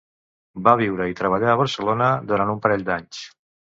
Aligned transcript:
Va 0.67 0.73
viure 0.79 1.07
i 1.11 1.13
treballar 1.21 1.53
a 1.53 1.57
Barcelona 1.61 2.09
durant 2.33 2.53
un 2.55 2.63
parell 2.65 2.87
d"anys. 2.89 3.21